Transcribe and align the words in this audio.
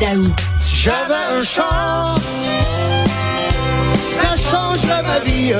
Daou. 0.00 0.24
Si 0.60 0.76
j'avais 0.76 1.38
un 1.38 1.42
char, 1.42 2.18
ça 4.12 4.30
changerait 4.36 5.02
ma 5.02 5.18
vie. 5.20 5.52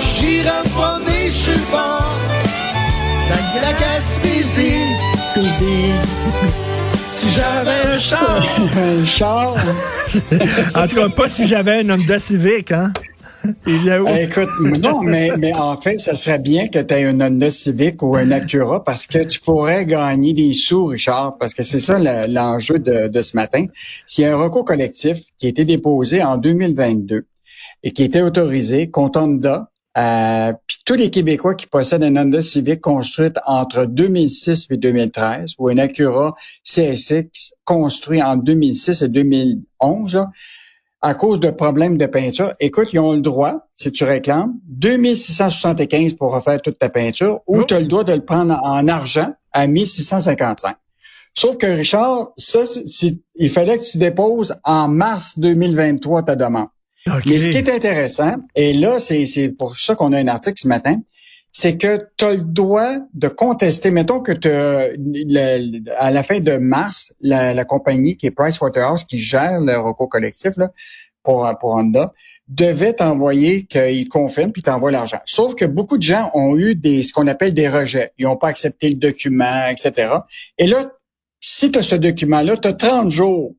J'irais 0.00 0.62
me 0.64 0.68
promener 0.70 1.30
sur 1.30 1.52
le 1.52 1.58
bord, 1.70 2.16
la 3.60 3.72
Gaspésie. 3.72 4.74
Si 7.12 7.30
j'avais 7.36 7.94
un 7.94 7.98
char. 7.98 8.42
Un 9.02 9.06
char. 9.06 9.54
En 10.74 10.86
tout 10.86 10.96
cas, 10.96 11.08
pas 11.08 11.28
si 11.28 11.46
j'avais 11.46 11.80
un 11.80 11.90
Honda 11.90 12.18
Civic, 12.18 12.72
hein? 12.72 12.92
Il? 13.66 13.90
Euh, 13.90 14.04
écoute, 14.16 14.48
non, 14.82 15.02
mais, 15.02 15.30
mais 15.38 15.52
en 15.54 15.76
fait, 15.76 15.98
ça 15.98 16.14
serait 16.14 16.38
bien 16.38 16.68
que 16.68 16.78
tu 16.78 16.94
aies 16.94 17.04
un 17.04 17.20
Honda 17.20 17.50
Civic 17.50 18.02
ou 18.02 18.16
un 18.16 18.30
Acura 18.30 18.84
parce 18.84 19.06
que 19.06 19.22
tu 19.24 19.40
pourrais 19.40 19.84
gagner 19.86 20.32
des 20.32 20.52
sous, 20.52 20.86
Richard, 20.86 21.36
parce 21.38 21.54
que 21.54 21.62
c'est 21.62 21.80
ça 21.80 21.98
le- 21.98 22.32
l'enjeu 22.32 22.78
de, 22.78 23.08
de 23.08 23.22
ce 23.22 23.36
matin. 23.36 23.66
S'il 24.06 24.24
y 24.24 24.26
a 24.26 24.34
un 24.34 24.40
recours 24.40 24.64
collectif 24.64 25.18
qui 25.38 25.46
a 25.46 25.48
été 25.50 25.64
déposé 25.64 26.22
en 26.22 26.36
2022 26.36 27.24
et 27.82 27.90
qui 27.92 28.02
a 28.02 28.04
été 28.06 28.22
autorisé 28.22 28.90
contre 28.90 29.20
Honda, 29.20 29.68
euh, 29.98 30.52
puis 30.66 30.78
tous 30.86 30.94
les 30.94 31.10
Québécois 31.10 31.54
qui 31.54 31.66
possèdent 31.66 32.04
un 32.04 32.16
Honda 32.16 32.40
Civic 32.40 32.80
construite 32.80 33.36
entre 33.46 33.84
2006 33.84 34.68
et 34.70 34.76
2013 34.78 35.54
ou 35.58 35.68
un 35.68 35.76
Acura 35.78 36.34
CSX 36.64 37.54
construit 37.64 38.22
en 38.22 38.36
2006 38.36 39.02
et 39.02 39.08
2011, 39.08 40.14
là, 40.14 40.30
à 41.02 41.14
cause 41.14 41.40
de 41.40 41.50
problèmes 41.50 41.98
de 41.98 42.06
peinture, 42.06 42.54
écoute, 42.60 42.88
ils 42.92 43.00
ont 43.00 43.12
le 43.12 43.20
droit, 43.20 43.66
si 43.74 43.90
tu 43.90 44.04
réclames, 44.04 44.54
2675 44.68 46.14
pour 46.14 46.32
refaire 46.32 46.60
toute 46.62 46.78
ta 46.78 46.88
peinture, 46.88 47.40
ou 47.46 47.60
Oh. 47.60 47.64
tu 47.64 47.74
as 47.74 47.80
le 47.80 47.86
droit 47.86 48.04
de 48.04 48.12
le 48.12 48.24
prendre 48.24 48.58
en 48.62 48.86
argent 48.88 49.32
à 49.52 49.66
1655. 49.66 50.76
Sauf 51.34 51.56
que 51.56 51.66
Richard, 51.66 52.28
ça, 52.36 52.60
il 53.36 53.50
fallait 53.50 53.78
que 53.78 53.90
tu 53.90 53.98
déposes 53.98 54.54
en 54.64 54.88
mars 54.88 55.38
2023 55.38 56.22
ta 56.22 56.36
demande. 56.36 56.68
OK. 57.08 57.22
Mais 57.26 57.38
ce 57.38 57.48
qui 57.48 57.56
est 57.56 57.68
intéressant, 57.70 58.36
et 58.54 58.72
là, 58.74 58.98
c'est 59.00 59.48
pour 59.58 59.78
ça 59.78 59.94
qu'on 59.94 60.12
a 60.12 60.18
un 60.18 60.28
article 60.28 60.60
ce 60.60 60.68
matin, 60.68 61.00
c'est 61.52 61.76
que 61.76 62.08
tu 62.16 62.24
as 62.24 62.32
le 62.32 62.42
droit 62.42 62.96
de 63.12 63.28
contester. 63.28 63.90
Mettons 63.90 64.20
que 64.20 64.32
le- 64.32 65.90
à 65.98 66.10
la 66.10 66.22
fin 66.22 66.40
de 66.40 66.56
mars, 66.56 67.14
la, 67.20 67.52
la 67.52 67.64
compagnie 67.64 68.16
qui 68.16 68.26
est 68.26 68.30
Pricewaterhouse, 68.30 69.04
qui 69.04 69.18
gère 69.18 69.60
le 69.60 69.76
recours 69.78 70.08
collectif 70.08 70.56
là, 70.56 70.70
pour, 71.22 71.46
pour 71.60 71.74
Honda, 71.74 72.12
devait 72.48 72.94
t'envoyer 72.94 73.64
qu'il 73.64 74.08
confirme 74.08 74.50
puis 74.50 74.62
t'envoie 74.62 74.90
l'argent. 74.90 75.20
Sauf 75.26 75.54
que 75.54 75.66
beaucoup 75.66 75.98
de 75.98 76.02
gens 76.02 76.30
ont 76.34 76.56
eu 76.56 76.74
des 76.74 77.02
ce 77.02 77.12
qu'on 77.12 77.26
appelle 77.26 77.52
des 77.52 77.68
rejets. 77.68 78.12
Ils 78.18 78.24
n'ont 78.24 78.36
pas 78.36 78.48
accepté 78.48 78.88
le 78.88 78.96
document, 78.96 79.68
etc. 79.70 80.08
Et 80.56 80.66
là, 80.66 80.90
si 81.38 81.70
tu 81.70 81.78
as 81.78 81.82
ce 81.82 81.96
document-là, 81.96 82.56
tu 82.56 82.68
as 82.68 82.72
30 82.72 83.10
jours 83.10 83.54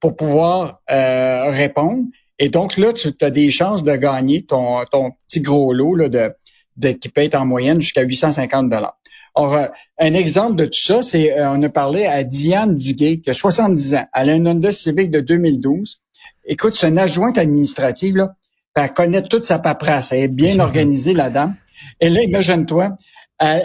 pour 0.00 0.16
pouvoir 0.16 0.80
euh, 0.90 1.50
répondre. 1.50 2.04
Et 2.38 2.48
donc 2.48 2.76
là, 2.76 2.92
tu 2.92 3.12
as 3.20 3.30
des 3.30 3.50
chances 3.50 3.84
de 3.84 3.94
gagner 3.96 4.42
ton, 4.44 4.82
ton 4.90 5.12
petit 5.28 5.42
gros 5.42 5.72
lot 5.72 5.94
là, 5.94 6.08
de, 6.08 6.32
de, 6.76 6.90
qui 6.90 7.08
peut 7.08 7.22
être 7.22 7.34
en 7.34 7.46
moyenne 7.46 7.80
jusqu'à 7.80 8.02
850 8.02 8.68
dollars. 8.68 8.98
Or, 9.34 9.54
euh, 9.54 9.66
un 9.98 10.14
exemple 10.14 10.56
de 10.56 10.64
tout 10.64 10.80
ça, 10.80 11.02
c'est 11.02 11.38
euh, 11.38 11.52
on 11.52 11.62
a 11.62 11.68
parlé 11.68 12.04
à 12.06 12.24
Diane 12.24 12.76
Duguay, 12.76 13.20
qui 13.20 13.30
a 13.30 13.34
70 13.34 13.94
ans. 13.94 14.04
Elle 14.14 14.30
a 14.30 14.32
un 14.34 14.46
Honda 14.46 14.72
Civic 14.72 15.10
de 15.10 15.20
2012. 15.20 16.02
Écoute, 16.46 16.72
c'est 16.72 16.88
une 16.88 16.98
adjointe 16.98 17.38
administrative, 17.38 18.16
là. 18.16 18.34
Elle 18.74 18.92
connaît 18.92 19.22
toute 19.22 19.44
sa 19.44 19.58
paperasse. 19.58 20.12
Elle 20.12 20.20
est 20.20 20.28
bien 20.28 20.58
organisée, 20.60 21.12
la 21.12 21.30
dame. 21.30 21.54
Et 22.00 22.08
là, 22.08 22.22
imagine-toi, 22.22 22.96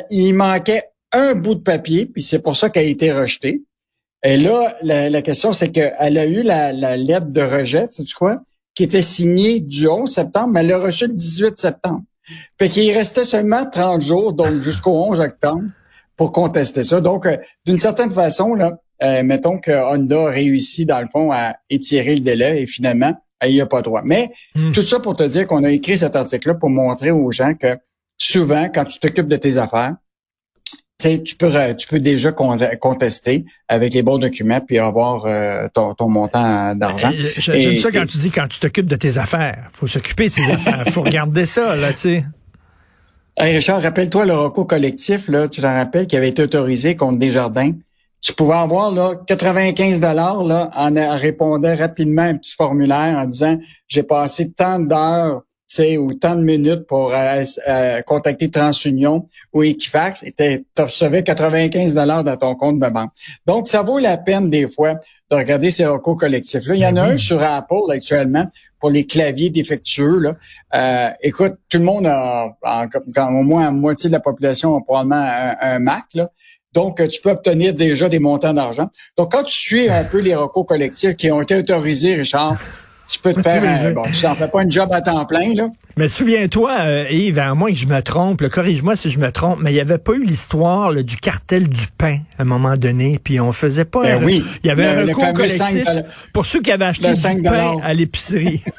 il 0.09 0.33
manquait 0.33 0.83
un 1.11 1.33
bout 1.35 1.55
de 1.55 1.61
papier, 1.61 2.05
puis 2.05 2.21
c'est 2.21 2.39
pour 2.39 2.55
ça 2.55 2.69
qu'elle 2.69 2.87
a 2.87 2.89
été 2.89 3.11
rejetée. 3.11 3.63
Et 4.23 4.37
là, 4.37 4.73
la, 4.81 5.09
la 5.09 5.21
question, 5.21 5.53
c'est 5.53 5.71
qu'elle 5.71 6.17
a 6.17 6.25
eu 6.25 6.43
la, 6.43 6.73
la 6.73 6.97
lettre 6.97 7.27
de 7.27 7.41
rejet, 7.41 7.87
sais-tu 7.89 8.15
quoi, 8.15 8.41
qui 8.73 8.83
était 8.83 9.01
signée 9.01 9.59
du 9.59 9.87
11 9.87 10.09
septembre, 10.09 10.49
mais 10.53 10.61
elle 10.61 10.67
l'a 10.67 10.79
reçue 10.79 11.07
le 11.07 11.13
18 11.13 11.57
septembre. 11.57 12.03
Fait 12.59 12.69
qu'il 12.69 12.91
restait 12.95 13.23
seulement 13.23 13.65
30 13.69 14.01
jours, 14.01 14.33
donc 14.33 14.53
jusqu'au 14.61 14.91
11 15.09 15.19
octobre, 15.19 15.63
pour 16.17 16.31
contester 16.31 16.83
ça. 16.83 17.01
Donc, 17.01 17.25
euh, 17.25 17.37
d'une 17.65 17.77
certaine 17.77 18.11
façon, 18.11 18.53
là, 18.55 18.77
euh, 19.03 19.23
mettons 19.23 19.57
que 19.59 19.71
Honda 19.71 20.27
a 20.27 20.29
réussi, 20.29 20.85
dans 20.85 21.01
le 21.01 21.07
fond, 21.11 21.31
à 21.31 21.55
étirer 21.69 22.15
le 22.15 22.21
délai 22.21 22.61
et 22.61 22.67
finalement, 22.67 23.13
elle 23.41 23.51
n'y 23.51 23.61
a 23.61 23.65
pas 23.65 23.81
droit. 23.81 24.01
Mais 24.05 24.31
Hmm. 24.55 24.71
tout 24.71 24.81
ça 24.81 24.99
pour 24.99 25.15
te 25.15 25.23
dire 25.23 25.45
qu'on 25.45 25.63
a 25.65 25.71
écrit 25.71 25.97
cet 25.97 26.15
article-là 26.15 26.55
pour 26.55 26.69
montrer 26.69 27.11
aux 27.11 27.31
gens 27.31 27.53
que 27.53 27.75
souvent, 28.17 28.69
quand 28.73 28.85
tu 28.85 28.97
t'occupes 28.99 29.27
de 29.27 29.35
tes 29.35 29.57
affaires, 29.57 29.95
tu 30.97 31.35
peux, 31.37 31.51
tu 31.77 31.87
peux 31.87 31.99
déjà 31.99 32.31
con- 32.31 32.57
contester 32.79 33.45
avec 33.67 33.93
les 33.93 34.01
bons 34.03 34.17
documents 34.17 34.61
puis 34.61 34.79
avoir 34.79 35.25
euh, 35.25 35.67
ton, 35.73 35.93
ton 35.93 36.07
montant 36.09 36.73
d'argent. 36.75 37.11
Euh, 37.13 37.29
J'aime 37.37 37.77
ça 37.79 37.91
quand 37.91 38.03
et- 38.03 38.07
tu 38.07 38.17
dis 38.17 38.31
quand 38.31 38.47
tu 38.47 38.59
t'occupes 38.59 38.89
de 38.89 38.95
tes 38.95 39.17
affaires. 39.17 39.67
Faut 39.71 39.87
s'occuper 39.87 40.29
de 40.29 40.33
ses 40.33 40.49
affaires. 40.51 40.85
Faut 40.89 41.01
regarder 41.03 41.45
ça, 41.45 41.75
là, 41.75 41.91
tu 41.93 41.99
sais. 41.99 42.25
Hey 43.37 43.53
Richard, 43.55 43.81
rappelle-toi 43.81 44.25
le 44.25 44.33
recours 44.33 44.65
collectif, 44.65 45.27
là, 45.27 45.49
tu 45.49 45.59
t'en 45.61 45.73
rappelles, 45.73 46.07
qui 46.07 46.15
avait 46.15 46.29
été 46.29 46.41
autorisé 46.41 46.95
contre 46.95 47.19
Desjardins. 47.19 47.71
Tu 48.21 48.31
pouvais 48.33 48.55
avoir 48.55 48.91
là 48.91 49.11
95 49.27 49.99
dollars 49.99 50.43
là 50.45 50.69
en 50.75 50.95
en 50.95 51.15
répondant 51.17 51.75
rapidement 51.75 52.23
à 52.23 52.25
un 52.27 52.35
petit 52.37 52.55
formulaire 52.55 53.17
en 53.17 53.25
disant 53.25 53.57
j'ai 53.87 54.01
passé 54.03 54.51
tant 54.51 54.79
d'heures, 54.79 55.41
sais, 55.67 55.97
ou 55.97 56.13
tant 56.13 56.35
de 56.35 56.43
minutes 56.43 56.85
pour 56.87 57.13
euh, 57.13 57.43
euh, 57.67 58.01
contacter 58.03 58.49
TransUnion 58.51 59.27
ou 59.53 59.63
Equifax 59.63 60.23
et 60.23 60.31
tu 60.33 60.81
recevais 60.81 61.23
95 61.23 61.93
dollars 61.93 62.23
dans 62.23 62.37
ton 62.37 62.55
compte 62.55 62.79
de 62.79 62.87
banque. 62.89 63.11
Donc 63.45 63.67
ça 63.67 63.81
vaut 63.81 63.99
la 63.99 64.17
peine 64.17 64.49
des 64.49 64.69
fois 64.69 64.95
de 65.31 65.35
regarder 65.35 65.71
ces 65.71 65.85
recours 65.85 66.17
collectifs 66.17 66.65
là. 66.67 66.75
Il 66.75 66.81
y 66.81 66.85
en 66.85 66.89
a 66.97 67.01
Ben 67.01 67.07
oui. 67.07 67.13
un 67.13 67.17
sur 67.17 67.41
Apple 67.41 67.91
actuellement 67.91 68.45
pour 68.79 68.89
les 68.91 69.05
claviers 69.07 69.49
défectueux 69.49 70.19
là. 70.19 70.33
Euh, 70.75 71.09
écoute, 71.23 71.55
tout 71.69 71.77
le 71.79 71.83
monde 71.83 72.05
a, 72.07 72.55
en- 72.63 72.85
quand 73.13 73.29
au 73.33 73.43
moins 73.43 73.63
la 73.65 73.71
moitié 73.71 74.09
de 74.09 74.13
la 74.13 74.19
population 74.19 74.75
a 74.75 74.81
probablement 74.81 75.15
un, 75.25 75.55
un 75.61 75.79
Mac 75.79 76.03
là. 76.13 76.29
Donc, 76.73 76.99
euh, 76.99 77.07
tu 77.07 77.21
peux 77.21 77.29
obtenir 77.29 77.73
déjà 77.73 78.09
des 78.09 78.19
montants 78.19 78.53
d'argent. 78.53 78.89
Donc, 79.17 79.31
quand 79.31 79.43
tu 79.43 79.55
suis 79.55 79.89
un 79.89 80.03
peu 80.03 80.19
les 80.19 80.35
recours 80.35 80.65
collectifs 80.65 81.15
qui 81.15 81.31
ont 81.31 81.41
été 81.41 81.55
autorisés, 81.55 82.15
Richard, 82.15 82.57
tu 83.07 83.19
peux 83.19 83.33
te 83.33 83.41
faire 83.41 83.63
un, 83.63 83.91
bon, 83.91 84.03
tu 84.11 84.25
n'en 84.25 84.35
fais 84.35 84.47
pas 84.47 84.63
une 84.63 84.71
job 84.71 84.89
à 84.91 85.01
temps 85.01 85.25
plein, 85.25 85.53
là. 85.53 85.69
Mais 85.97 86.09
souviens-toi, 86.09 86.71
euh, 86.81 87.05
Yves, 87.11 87.39
à 87.39 87.53
moins 87.53 87.71
que 87.71 87.77
je 87.77 87.85
me 87.85 88.01
trompe, 88.01 88.47
corrige-moi 88.49 88.95
si 88.95 89.09
je 89.09 89.19
me 89.19 89.31
trompe, 89.31 89.59
mais 89.61 89.71
il 89.71 89.75
n'y 89.75 89.79
avait 89.81 89.97
pas 89.97 90.13
eu 90.13 90.23
l'histoire 90.23 90.93
du 90.93 91.17
cartel 91.17 91.67
du 91.67 91.85
pain 91.97 92.19
à 92.37 92.41
un 92.41 92.45
moment 92.45 92.75
donné, 92.77 93.19
puis 93.23 93.39
on 93.39 93.51
faisait 93.51 93.85
pas 93.85 94.01
Ben 94.03 94.21
un, 94.21 94.25
oui, 94.25 94.43
il 94.63 94.67
y 94.67 94.69
avait 94.71 94.83
le- 94.93 94.99
un 95.01 95.05
recours 95.13 95.33
collectif 95.33 95.57
5 95.59 95.83
dollars. 95.85 96.03
pour 96.33 96.45
ceux 96.45 96.61
qui 96.61 96.71
avaient 96.71 96.85
acheté 96.85 97.07
du 97.09 97.15
5 97.15 97.43
pain 97.43 97.77
à 97.83 97.93
l'épicerie. 97.93 98.61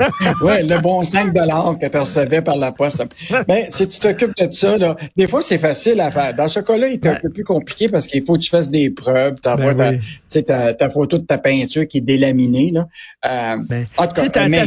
Ouais, 0.42 0.62
le 0.62 0.78
bon 0.80 1.04
5 1.04 1.32
dollars 1.34 1.76
que 1.80 1.86
tu 1.86 1.96
recevais 1.98 2.40
par 2.42 2.56
la 2.56 2.72
poste. 2.72 3.02
Ben, 3.46 3.64
si 3.68 3.86
tu 3.86 3.98
t'occupes 3.98 4.36
de 4.38 4.50
ça, 4.50 4.78
là, 4.78 4.96
des 5.16 5.28
fois, 5.28 5.42
c'est 5.42 5.58
facile 5.58 6.00
à 6.00 6.10
faire. 6.10 6.34
Dans 6.34 6.48
ce 6.48 6.60
cas-là, 6.60 6.88
il 6.88 6.94
est 6.94 7.06
un 7.06 7.14
peu 7.16 7.28
plus 7.30 7.44
compliqué 7.44 7.88
parce 7.88 8.06
qu'il 8.06 8.24
faut 8.24 8.34
que 8.34 8.40
tu 8.40 8.50
fasses 8.50 8.70
des 8.70 8.90
preuves. 8.90 9.34
Tu 9.34 9.48
Ben 9.56 9.74
ta, 9.76 9.90
oui. 9.90 9.98
tu 9.98 10.06
sais, 10.28 10.42
ta, 10.42 10.72
ta 10.74 10.90
photo 10.90 11.18
de 11.18 11.24
ta 11.26 11.38
peinture 11.38 11.86
qui 11.86 11.98
est 11.98 12.02
délaminée, 12.02 12.70
là. 12.72 12.86
Euh, 13.26 13.56
Ben, 13.68 13.86
en 13.96 14.06
tout 14.06 14.14
cas, 14.30 14.48
mais 14.48 14.58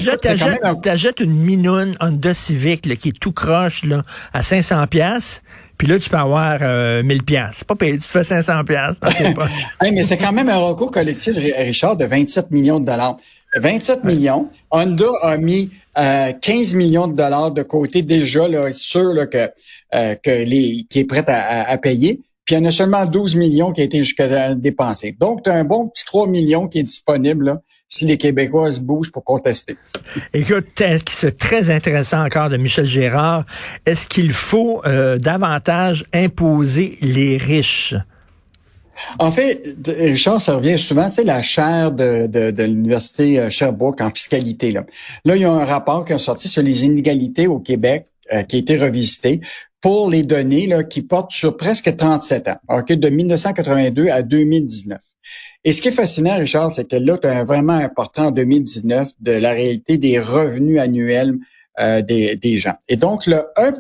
un- 0.63 0.75
une 1.19 1.33
minoune 1.33 1.95
Honda 1.99 2.33
Civic 2.33 2.85
là, 2.85 2.95
qui 2.95 3.09
est 3.09 3.19
tout 3.19 3.31
croche 3.31 3.83
là, 3.85 4.01
à 4.33 4.43
500 4.43 4.85
pièces, 4.87 5.41
puis 5.77 5.87
là 5.87 5.97
tu 5.99 6.09
peux 6.09 6.17
avoir 6.17 6.57
euh, 6.61 7.01
1000 7.03 7.23
pièces. 7.23 7.49
C'est 7.55 7.67
pas 7.67 7.75
payé, 7.75 7.97
tu 7.97 8.07
fais 8.07 8.23
500 8.23 8.63
pièces. 8.65 8.99
Hey, 9.81 9.91
mais 9.91 10.03
c'est 10.03 10.17
quand 10.17 10.31
même 10.31 10.49
un 10.49 10.57
recours 10.57 10.91
collectif, 10.91 11.35
Ri- 11.35 11.53
Richard, 11.57 11.97
de 11.97 12.05
27 12.05 12.51
millions 12.51 12.79
de 12.79 12.85
dollars. 12.85 13.17
27 13.55 14.03
millions. 14.03 14.49
Honda 14.71 15.05
a 15.21 15.37
mis 15.37 15.69
euh, 15.97 16.31
15 16.41 16.73
millions 16.75 17.07
de 17.07 17.15
dollars 17.15 17.51
de 17.51 17.63
côté 17.63 18.01
déjà, 18.01 18.47
là, 18.47 18.71
sûr 18.73 19.13
là, 19.13 19.25
que, 19.27 19.49
euh, 19.95 20.15
que 20.15 20.29
les, 20.31 20.85
qui 20.89 20.99
est 20.99 21.05
prêt 21.05 21.23
à, 21.27 21.61
à- 21.61 21.71
à 21.71 21.77
payer. 21.77 22.19
Puis 22.45 22.55
il 22.55 22.59
y 22.59 22.61
en 22.61 22.65
a 22.65 22.71
seulement 22.71 23.05
12 23.05 23.35
millions 23.35 23.71
qui 23.71 23.81
a 23.81 23.83
été 23.85 23.99
jusqu'à 23.99 24.53
dépenser. 24.55 25.15
Donc, 25.19 25.43
tu 25.43 25.49
as 25.49 25.53
un 25.53 25.63
bon 25.63 25.87
petit 25.87 26.03
3 26.05 26.27
millions 26.27 26.67
qui 26.67 26.79
est 26.79 26.83
disponible 26.83 27.45
là, 27.45 27.61
si 27.87 28.05
les 28.05 28.17
Québécois 28.17 28.71
se 28.71 28.79
bougent 28.81 29.11
pour 29.11 29.23
contester. 29.23 29.77
Écoute, 30.33 30.65
c'est 31.09 31.37
très 31.37 31.69
intéressant 31.69 32.25
encore 32.25 32.49
de 32.49 32.57
Michel 32.57 32.85
Gérard. 32.85 33.45
Est-ce 33.85 34.07
qu'il 34.07 34.31
faut 34.31 34.81
euh, 34.85 35.17
davantage 35.17 36.03
imposer 36.13 36.97
les 37.01 37.37
riches? 37.37 37.95
En 39.19 39.31
fait, 39.31 39.75
Richard, 39.87 40.41
ça 40.41 40.55
revient 40.55 40.77
souvent, 40.77 41.07
tu 41.07 41.15
sais, 41.15 41.23
la 41.23 41.41
chaire 41.41 41.91
de, 41.91 42.63
l'Université 42.63 43.39
euh, 43.39 43.49
Sherbrooke 43.49 44.01
en 44.01 44.09
fiscalité. 44.09 44.71
Là. 44.71 44.85
là, 45.25 45.35
il 45.35 45.41
y 45.41 45.45
a 45.45 45.51
un 45.51 45.65
rapport 45.65 46.05
qui 46.05 46.13
est 46.13 46.19
sorti 46.19 46.47
sur 46.47 46.61
les 46.61 46.85
inégalités 46.85 47.47
au 47.47 47.59
Québec 47.59 48.07
euh, 48.33 48.43
qui 48.43 48.57
a 48.57 48.59
été 48.59 48.77
revisité 48.77 49.41
pour 49.81 50.09
les 50.09 50.23
données 50.23 50.69
qui 50.89 51.01
portent 51.01 51.31
sur 51.31 51.57
presque 51.57 51.95
37 51.95 52.47
ans, 52.47 52.81
de 52.87 53.09
1982 53.09 54.07
à 54.07 54.21
2019. 54.21 54.97
Et 55.65 55.71
ce 55.73 55.81
qui 55.81 55.89
est 55.89 55.91
fascinant, 55.91 56.37
Richard, 56.37 56.71
c'est 56.71 56.89
que 56.89 56.95
là, 56.95 57.17
tu 57.17 57.27
as 57.27 57.39
un 57.39 57.43
vraiment 57.43 57.73
important 57.73 58.27
en 58.27 58.31
2019 58.31 59.09
de 59.19 59.31
la 59.31 59.51
réalité 59.51 59.97
des 59.97 60.19
revenus 60.19 60.79
annuels 60.79 61.37
euh, 61.79 62.01
des, 62.01 62.57
gens. 62.57 62.75
Et 62.87 62.95
donc, 62.95 63.25
le 63.25 63.43
1 63.57 63.73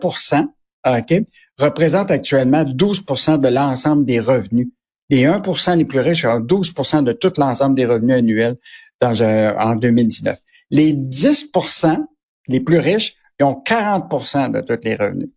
OK, 0.85 1.23
représente 1.57 2.11
actuellement 2.11 2.63
12% 2.63 3.39
de 3.39 3.47
l'ensemble 3.47 4.03
des 4.05 4.19
revenus 4.19 4.69
Les 5.13 5.25
1% 5.25 5.77
les 5.77 5.85
plus 5.85 5.99
riches 5.99 6.25
ont 6.25 6.39
12% 6.39 7.03
de 7.03 7.11
tout 7.11 7.33
l'ensemble 7.37 7.75
des 7.75 7.85
revenus 7.85 8.15
annuels 8.15 8.57
dans, 8.99 9.13
en 9.59 9.75
2019. 9.75 10.37
Les 10.71 10.93
10% 10.93 12.03
les 12.47 12.59
plus 12.59 12.79
riches, 12.79 13.15
ont 13.41 13.61
40% 13.65 14.51
de 14.51 14.61
tous 14.61 14.79
les 14.83 14.95
revenus. 14.95 15.29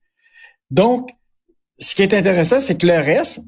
Donc, 0.70 1.10
ce 1.78 1.94
qui 1.94 2.02
est 2.02 2.14
intéressant, 2.14 2.60
c'est 2.60 2.80
que 2.80 2.86
le 2.86 2.94
reste, 2.94 3.40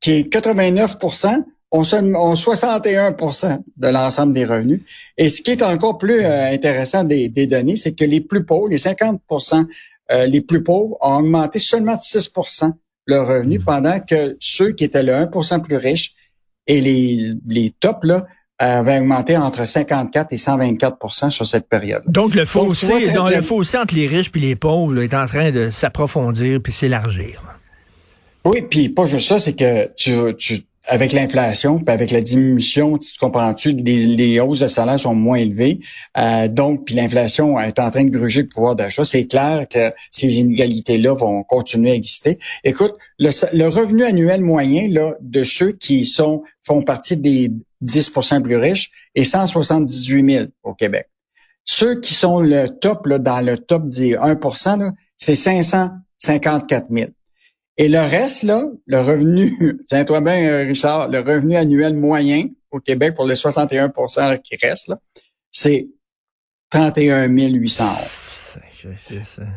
qui 0.00 0.12
est 0.12 0.32
89% 0.32 1.44
ont, 1.72 1.84
seulement, 1.84 2.34
61% 2.34 3.62
de 3.76 3.88
l'ensemble 3.88 4.32
des 4.32 4.44
revenus. 4.44 4.80
Et 5.16 5.28
ce 5.28 5.40
qui 5.42 5.52
est 5.52 5.62
encore 5.62 5.98
plus 5.98 6.24
euh, 6.24 6.50
intéressant 6.50 7.04
des, 7.04 7.28
données, 7.28 7.76
c'est 7.76 7.94
que 7.94 8.04
les 8.04 8.20
plus 8.20 8.44
pauvres, 8.44 8.68
les 8.68 8.78
50% 8.78 9.66
euh, 10.10 10.26
les 10.26 10.40
plus 10.40 10.64
pauvres, 10.64 10.96
ont 11.00 11.18
augmenté 11.18 11.58
seulement 11.58 11.94
de 11.94 12.00
6 12.00 12.32
leur 13.06 13.26
revenu, 13.26 13.58
mmh. 13.58 13.64
pendant 13.64 14.00
que 14.00 14.36
ceux 14.40 14.72
qui 14.72 14.84
étaient 14.84 15.02
le 15.02 15.12
1% 15.12 15.62
plus 15.62 15.76
riches 15.76 16.14
et 16.66 16.80
les, 16.80 17.34
les 17.46 17.74
tops, 17.80 18.04
là, 18.04 18.26
avaient 18.60 18.98
augmenté 18.98 19.36
entre 19.36 19.66
54 19.66 20.32
et 20.32 20.36
124% 20.36 21.30
sur 21.30 21.46
cette 21.46 21.68
période. 21.68 22.02
Donc 22.06 22.34
le 22.34 22.44
fossé, 22.44 23.12
donc, 23.12 23.30
le 23.30 23.40
fossé 23.40 23.78
entre 23.78 23.94
les 23.94 24.06
riches 24.06 24.30
et 24.34 24.38
les 24.38 24.56
pauvres 24.56 25.00
est 25.00 25.14
en 25.14 25.26
train 25.26 25.50
de 25.50 25.70
s'approfondir 25.70 26.60
puis 26.62 26.72
s'élargir. 26.72 27.42
Oui, 28.44 28.62
puis 28.68 28.88
pas 28.90 29.06
juste 29.06 29.28
ça, 29.28 29.38
c'est 29.38 29.54
que 29.54 29.86
tu, 29.96 30.12
tu 30.36 30.60
avec 30.86 31.12
l'inflation, 31.12 31.78
puis 31.78 31.92
avec 31.92 32.10
la 32.10 32.20
diminution, 32.20 32.96
tu 32.98 33.10
comprends-tu, 33.18 33.72
les, 33.72 34.40
hausses 34.40 34.60
de 34.60 34.68
salaire 34.68 34.98
sont 34.98 35.14
moins 35.14 35.36
élevées. 35.36 35.80
Euh, 36.16 36.48
donc, 36.48 36.84
puis 36.86 36.94
l'inflation 36.94 37.58
est 37.58 37.78
en 37.78 37.90
train 37.90 38.04
de 38.04 38.10
gruger 38.10 38.42
le 38.42 38.48
pouvoir 38.48 38.74
d'achat. 38.76 39.04
C'est 39.04 39.26
clair 39.26 39.66
que 39.68 39.92
ces 40.10 40.40
inégalités-là 40.40 41.14
vont 41.14 41.42
continuer 41.42 41.90
à 41.90 41.94
exister. 41.94 42.38
Écoute, 42.64 42.94
le, 43.18 43.30
le, 43.56 43.68
revenu 43.68 44.04
annuel 44.04 44.40
moyen 44.40 44.88
là, 44.90 45.14
de 45.20 45.44
ceux 45.44 45.72
qui 45.72 46.06
sont 46.06 46.42
font 46.66 46.82
partie 46.82 47.16
des 47.16 47.52
10% 47.84 48.42
plus 48.42 48.56
riches 48.56 48.90
est 49.14 49.24
178 49.24 50.30
000 50.30 50.46
au 50.62 50.74
Québec. 50.74 51.08
Ceux 51.64 52.00
qui 52.00 52.14
sont 52.14 52.40
le 52.40 52.68
top, 52.68 53.06
là, 53.06 53.18
dans 53.18 53.44
le 53.44 53.58
top 53.58 53.88
des 53.88 54.16
1% 54.16 54.92
c'est 55.16 55.34
554 55.34 56.86
000. 56.90 57.10
Et 57.76 57.88
le 57.88 58.00
reste, 58.00 58.42
là, 58.42 58.64
le 58.86 59.00
revenu, 59.00 59.78
tiens-toi 59.86 60.20
bien, 60.20 60.48
euh, 60.48 60.62
Richard, 60.66 61.08
le 61.08 61.20
revenu 61.20 61.56
annuel 61.56 61.96
moyen 61.96 62.48
au 62.70 62.78
Québec 62.78 63.14
pour 63.14 63.26
les 63.26 63.34
61% 63.34 64.40
qui 64.42 64.56
restent, 64.62 64.88
là, 64.88 64.98
c'est 65.50 65.88
31 66.70 67.28
800 67.28 67.84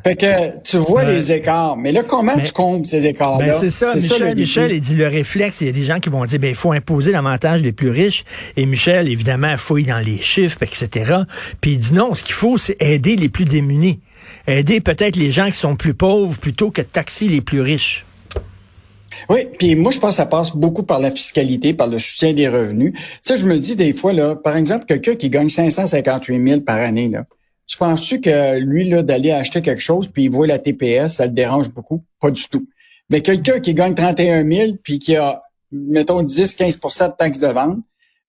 fait 0.04 0.16
que 0.16 0.62
tu 0.62 0.78
vois 0.78 1.04
les 1.04 1.32
écarts. 1.32 1.78
Mais 1.78 1.92
là, 1.92 2.04
comment 2.04 2.38
tu 2.40 2.52
comptes 2.52 2.88
ces 2.88 3.06
écarts-là? 3.06 3.48
Ben 3.48 3.54
c'est 3.54 3.72
ça. 3.72 3.96
Michel, 3.96 4.36
Michel, 4.36 4.72
il 4.72 4.82
dit 4.82 4.96
le 4.96 5.08
réflexe. 5.08 5.62
Il 5.62 5.68
y 5.68 5.70
a 5.70 5.74
des 5.74 5.86
gens 5.86 6.00
qui 6.00 6.10
vont 6.10 6.26
dire, 6.26 6.40
ben, 6.40 6.50
il 6.50 6.56
faut 6.56 6.72
imposer 6.72 7.12
l'avantage 7.12 7.62
des 7.62 7.72
plus 7.72 7.90
riches. 7.90 8.24
Et 8.58 8.66
Michel, 8.66 9.08
évidemment, 9.08 9.56
fouille 9.58 9.86
dans 9.86 10.00
les 10.00 10.22
chiffres, 10.22 10.62
etc. 10.62 11.20
Puis 11.62 11.74
il 11.74 11.80
dit 11.80 11.94
non, 11.94 12.14
ce 12.14 12.24
qu'il 12.24 12.36
faut, 12.36 12.58
c'est 12.58 12.76
aider 12.82 13.16
les 13.16 13.30
plus 13.30 13.46
démunis. 13.46 14.02
Aider 14.48 14.82
peut-être 14.82 15.16
les 15.16 15.32
gens 15.32 15.50
qui 15.50 15.58
sont 15.58 15.76
plus 15.76 15.94
pauvres 15.94 16.38
plutôt 16.40 16.72
que 16.72 16.82
de 16.82 16.88
taxer 16.88 17.28
les 17.28 17.42
plus 17.42 17.62
riches. 17.62 18.06
Oui, 19.30 19.48
puis 19.58 19.76
moi, 19.76 19.92
je 19.92 20.00
pense 20.00 20.12
que 20.12 20.16
ça 20.16 20.26
passe 20.26 20.52
beaucoup 20.56 20.84
par 20.84 21.00
la 21.00 21.12
fiscalité, 21.12 21.74
par 21.74 21.88
le 21.88 22.00
soutien 22.00 22.34
des 22.34 22.48
revenus. 22.48 22.94
Tu 22.94 23.00
sais, 23.22 23.38
je 23.38 23.46
me 23.46 23.58
dis 23.58 23.76
des 23.76 23.94
fois, 23.94 24.14
là, 24.14 24.36
par 24.36 24.58
exemple, 24.58 24.86
quelqu'un 24.86 25.16
qui 25.16 25.30
gagne 25.30 25.50
558 25.50 26.48
000 26.48 26.62
par 26.62 26.78
année, 26.78 27.10
là, 27.10 27.26
tu 27.66 27.78
penses-tu 27.78 28.20
que 28.20 28.58
lui, 28.58 28.90
là, 28.90 29.04
d'aller 29.04 29.32
acheter 29.32 29.62
quelque 29.62 29.82
chose, 29.82 30.10
puis 30.12 30.26
il 30.26 30.30
voit 30.30 30.48
la 30.48 30.60
TPS, 30.60 31.16
ça 31.16 31.26
le 31.26 31.32
dérange 31.32 31.70
beaucoup? 31.70 32.04
Pas 32.20 32.30
du 32.32 32.44
tout. 32.50 32.68
Mais 33.10 33.22
quelqu'un 33.22 33.60
qui 33.60 33.74
gagne 33.74 33.96
31 33.96 34.50
000, 34.50 34.74
puis 34.84 35.00
qui 35.00 35.16
a, 35.16 35.42
mettons, 35.72 36.22
10-15% 36.22 37.12
de 37.12 37.14
taxes 37.18 37.40
de 37.40 37.48
vente, 37.48 37.80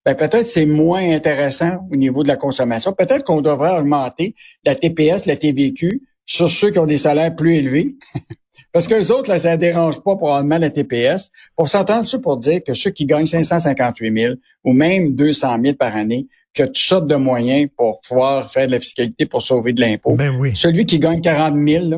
ben 0.05 0.13
peut-être 0.15 0.45
c'est 0.45 0.65
moins 0.65 1.09
intéressant 1.11 1.87
au 1.91 1.95
niveau 1.95 2.23
de 2.23 2.27
la 2.27 2.35
consommation. 2.35 2.93
Peut-être 2.93 3.23
qu'on 3.23 3.41
devrait 3.41 3.77
augmenter 3.77 4.35
la 4.63 4.75
TPS, 4.75 5.25
la 5.25 5.35
TVQ 5.35 6.01
sur 6.25 6.49
ceux 6.49 6.71
qui 6.71 6.79
ont 6.79 6.85
des 6.85 6.97
salaires 6.97 7.35
plus 7.35 7.55
élevés. 7.55 7.95
Parce 8.71 8.87
que 8.87 8.95
les 8.95 9.09
autres, 9.09 9.29
là, 9.29 9.39
ça 9.39 9.55
ne 9.55 9.61
dérange 9.61 10.01
pas 10.03 10.17
probablement 10.17 10.57
la 10.57 10.69
TPS. 10.69 11.31
Pour 11.55 11.69
s'entendre 11.69 12.07
ça 12.07 12.19
pour 12.19 12.37
dire 12.37 12.61
que 12.61 12.73
ceux 12.73 12.89
qui 12.89 13.05
gagnent 13.05 13.25
558 13.25 14.19
000 14.19 14.33
ou 14.65 14.73
même 14.73 15.15
200 15.15 15.57
000 15.63 15.75
par 15.75 15.95
année, 15.95 16.27
que 16.53 16.63
tu 16.63 16.81
sortes 16.81 17.07
de 17.07 17.15
moyens 17.15 17.69
pour 17.77 17.99
pouvoir 18.01 18.51
faire 18.51 18.67
de 18.67 18.73
la 18.73 18.79
fiscalité 18.79 19.25
pour 19.25 19.41
sauver 19.41 19.73
de 19.73 19.81
l'impôt. 19.81 20.15
Ben 20.15 20.35
oui. 20.39 20.51
Celui 20.55 20.85
qui 20.85 20.99
gagne 20.99 21.21
40 21.21 21.55
000, 21.67 21.85
là, 21.89 21.97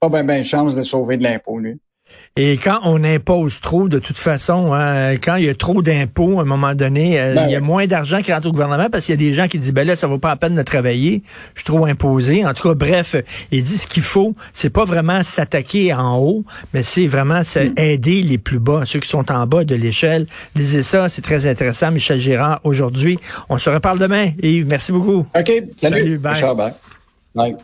pas 0.00 0.08
bien 0.08 0.24
ben 0.24 0.44
chance 0.44 0.74
de 0.74 0.82
sauver 0.82 1.16
de 1.16 1.22
l'impôt, 1.22 1.58
lui. 1.58 1.78
Et 2.36 2.56
quand 2.56 2.78
on 2.84 3.02
impose 3.02 3.60
trop, 3.60 3.88
de 3.88 3.98
toute 3.98 4.16
façon, 4.16 4.72
hein, 4.72 5.16
quand 5.16 5.34
il 5.36 5.46
y 5.46 5.48
a 5.48 5.54
trop 5.54 5.82
d'impôts, 5.82 6.38
à 6.38 6.42
un 6.42 6.44
moment 6.46 6.74
donné, 6.74 7.20
euh, 7.20 7.34
ben 7.34 7.46
il 7.46 7.52
y 7.52 7.56
a 7.56 7.60
moins 7.60 7.86
d'argent 7.86 8.22
qui 8.22 8.32
rentre 8.32 8.46
au 8.46 8.52
gouvernement 8.52 8.88
parce 8.90 9.06
qu'il 9.06 9.14
y 9.14 9.18
a 9.18 9.28
des 9.28 9.34
gens 9.34 9.48
qui 9.48 9.58
disent, 9.58 9.72
ben 9.72 9.86
là, 9.86 9.96
ça 9.96 10.06
vaut 10.06 10.18
pas 10.18 10.28
la 10.28 10.36
peine 10.36 10.54
de 10.54 10.62
travailler, 10.62 11.22
je 11.54 11.60
suis 11.60 11.66
trop 11.66 11.86
imposé. 11.86 12.46
En 12.46 12.54
tout 12.54 12.68
cas, 12.68 12.74
bref, 12.74 13.16
il 13.50 13.62
dit 13.62 13.76
ce 13.76 13.86
qu'il 13.86 14.02
faut, 14.02 14.34
c'est 14.54 14.70
pas 14.70 14.84
vraiment 14.84 15.24
s'attaquer 15.24 15.92
en 15.92 16.18
haut, 16.18 16.44
mais 16.72 16.82
c'est 16.82 17.08
vraiment 17.08 17.40
mm. 17.40 17.72
aider 17.76 18.22
les 18.22 18.38
plus 18.38 18.60
bas, 18.60 18.82
ceux 18.86 19.00
qui 19.00 19.08
sont 19.08 19.30
en 19.32 19.46
bas 19.46 19.64
de 19.64 19.74
l'échelle. 19.74 20.26
Lisez 20.54 20.82
ça, 20.82 21.08
c'est 21.08 21.22
très 21.22 21.46
intéressant. 21.46 21.90
Michel 21.90 22.18
Girard, 22.18 22.60
aujourd'hui. 22.64 23.18
On 23.48 23.58
se 23.58 23.70
reparle 23.70 23.98
demain. 23.98 24.28
Yves, 24.40 24.66
merci 24.68 24.92
beaucoup. 24.92 25.26
OK, 25.36 25.52
salut. 25.76 25.96
salut 25.96 26.18
bye. 26.18 26.72
bye. 27.34 27.56